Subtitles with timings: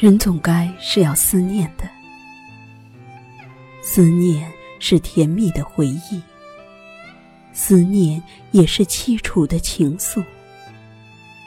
[0.00, 1.82] 人总该是要思念的，
[3.82, 4.48] 思念
[4.78, 6.22] 是甜蜜的回忆，
[7.52, 8.22] 思念
[8.52, 10.24] 也是凄楚的情愫，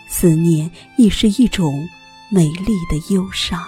[0.09, 1.87] 思念亦是一种
[2.29, 3.63] 美丽的忧伤。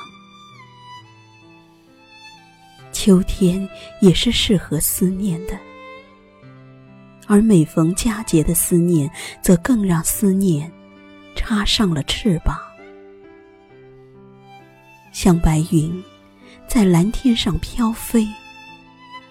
[2.91, 3.65] 秋天
[4.02, 5.57] 也是适合思念的，
[7.25, 9.09] 而每逢佳节的思念，
[9.41, 10.69] 则更让思念
[11.38, 12.59] 插上了翅膀，
[15.13, 16.03] 像白云
[16.67, 18.27] 在蓝天上飘飞，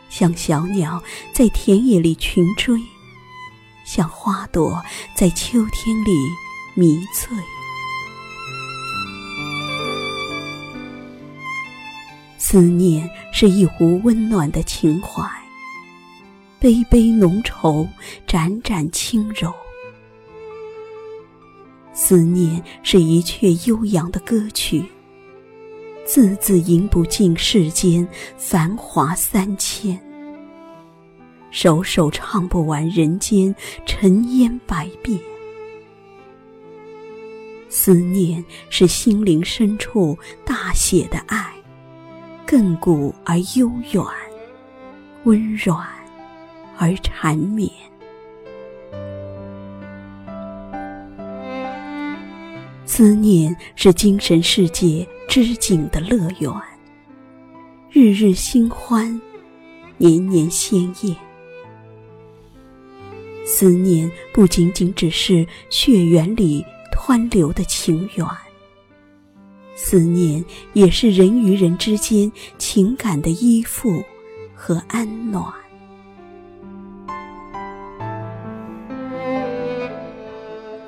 [0.09, 1.03] 像小鸟
[1.35, 2.81] 在田野里群追，
[3.85, 4.81] 像花朵
[5.16, 6.13] 在秋天里
[6.74, 7.37] 迷醉。
[12.39, 15.29] 思念是一壶温暖的情怀，
[16.61, 17.89] 杯杯浓稠，
[18.27, 19.52] 盏盏轻柔。
[21.93, 24.85] 思念是一阙悠扬的歌曲，
[26.15, 29.99] 字字吟不尽世间繁华三千，
[31.51, 33.55] 首首唱不完人间
[33.87, 35.18] 尘烟百变。
[37.71, 41.51] 思念是心灵深处大写的爱。
[42.46, 44.05] 亘古而悠远，
[45.24, 45.79] 温软
[46.77, 47.71] 而缠绵。
[52.85, 56.52] 思念是精神世界织锦的乐园，
[57.90, 59.20] 日日新欢，
[59.96, 61.16] 年年鲜艳。
[63.45, 68.26] 思念不仅仅只是血缘里湍流的情缘。
[69.75, 70.44] 思念
[70.75, 74.03] 也是人与人之间情感的依附
[74.55, 75.44] 和安暖。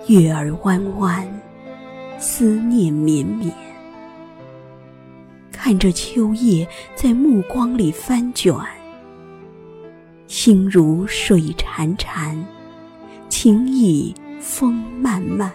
[0.06, 1.26] 月儿弯弯，
[2.18, 3.50] 思念绵绵。
[5.64, 8.54] 看着秋叶在目光里翻卷，
[10.26, 12.36] 心如水潺潺，
[13.30, 15.50] 情意风漫漫。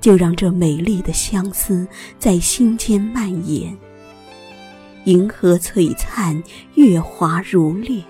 [0.00, 1.86] 就让这美丽的相思
[2.18, 3.72] 在心间蔓延，
[5.04, 6.42] 银河璀璨，
[6.74, 8.02] 月华如练。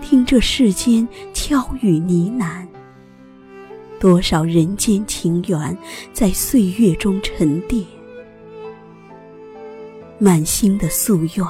[0.00, 2.64] 听这世间悄语呢喃，
[3.98, 5.76] 多少人间情缘
[6.12, 7.84] 在岁月中沉淀。
[10.24, 11.46] 满心的夙愿，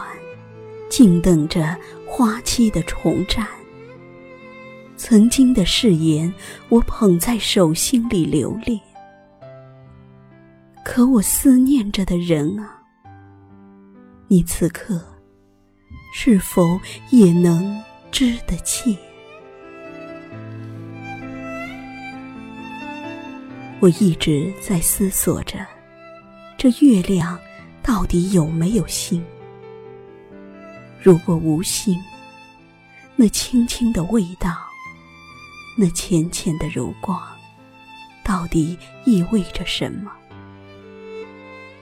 [0.90, 3.46] 静等着花期的重绽。
[4.96, 6.34] 曾经的誓言，
[6.68, 8.80] 我捧在手心里留恋。
[10.84, 12.82] 可我思念着的人啊，
[14.26, 15.00] 你此刻
[16.12, 16.76] 是否
[17.10, 17.80] 也能
[18.10, 18.96] 知得切？
[23.78, 25.64] 我一直在思索着，
[26.58, 27.38] 这月亮
[27.86, 29.22] 到底有没有心？
[31.02, 32.02] 如果无心，
[33.14, 34.56] 那轻轻的味道。
[35.76, 37.20] 那浅浅的柔光，
[38.24, 40.10] 到底意味着什么？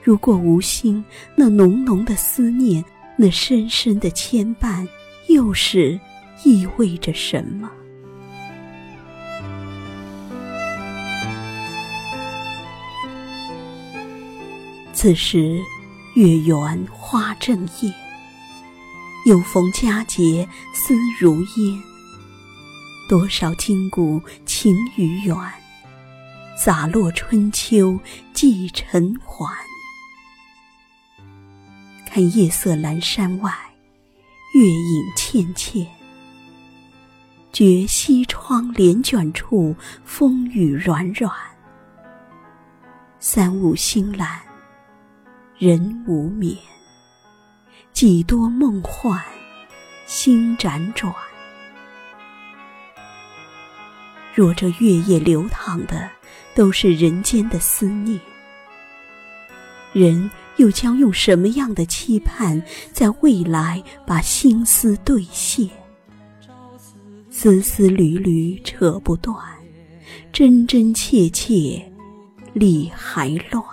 [0.03, 1.01] 如果无心，
[1.35, 2.83] 那浓浓的思念，
[3.15, 4.85] 那深深的牵绊，
[5.29, 5.97] 又是
[6.43, 7.71] 意味着什么？
[14.91, 15.59] 此时，
[16.15, 17.91] 月圆花正艳，
[19.25, 21.83] 又逢佳节，思如烟。
[23.09, 25.35] 多少今古情与远，
[26.55, 27.99] 洒落春秋
[28.31, 29.49] 寄尘寰。
[32.05, 33.51] 看夜色阑珊外，
[34.53, 35.87] 月影纤纤。
[37.51, 39.75] 觉西窗帘卷处，
[40.05, 41.31] 风雨软软。
[43.19, 44.39] 三五星阑，
[45.63, 46.53] 人无眠。
[47.93, 49.23] 几多梦幻，
[50.05, 51.15] 心辗转。
[54.33, 56.11] 若这月夜流淌的
[56.53, 58.19] 都是人间的思念，
[59.93, 62.61] 人又将用什么样的期盼，
[62.91, 65.69] 在未来把心思兑现？
[67.29, 69.37] 丝丝缕缕扯不断，
[70.33, 71.89] 真真切切
[72.51, 73.63] 理还乱。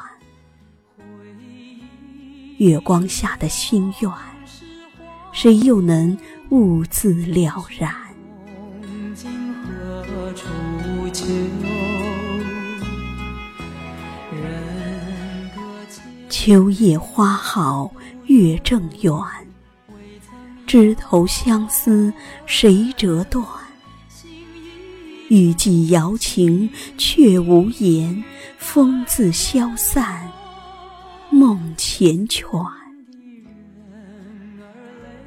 [2.61, 4.13] 月光下的心愿，
[5.33, 6.15] 谁又能
[6.51, 7.91] 兀自了然？
[16.29, 17.91] 秋夜花好
[18.27, 19.15] 月正圆，
[20.67, 22.13] 枝头相思
[22.45, 23.43] 谁折断？
[25.31, 26.69] 欲寄瑶琴
[26.99, 28.23] 却无言，
[28.59, 30.31] 风自消散
[31.31, 32.69] 梦缱绻。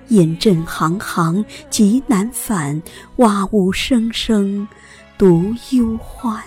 [0.10, 2.82] 雁阵行行极难返，
[3.16, 4.68] 蛙舞声声
[5.18, 6.44] 独幽欢。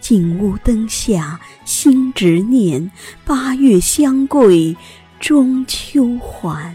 [0.00, 2.90] 静屋灯下心执念，
[3.24, 4.74] 八月香桂
[5.18, 6.74] 中秋还。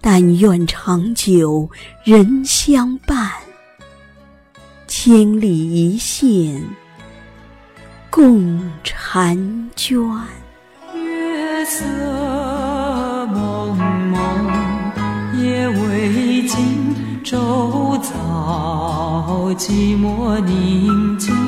[0.00, 1.70] 但愿长久
[2.02, 3.30] 人相伴，
[4.88, 6.62] 千里一线
[8.14, 9.36] 共婵
[9.74, 9.98] 娟。
[10.94, 11.84] 月色
[13.26, 16.94] 蒙蒙，夜未尽，
[17.24, 21.43] 舟早寂寞宁静。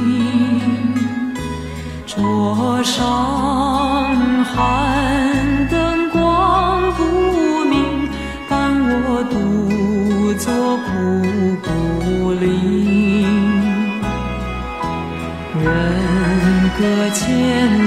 [16.78, 17.24] 隔千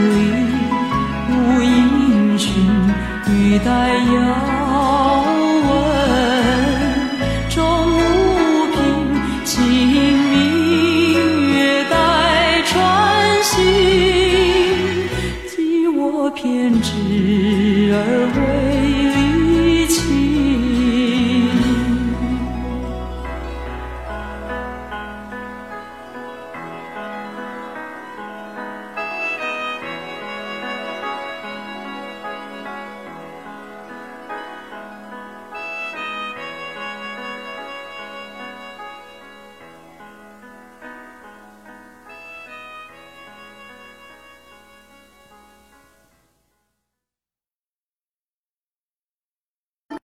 [0.09, 0.49] 里。
[1.29, 2.51] 无音讯，
[3.27, 4.58] 欲待遥。